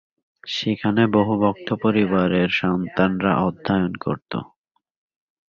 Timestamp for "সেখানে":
0.43-1.03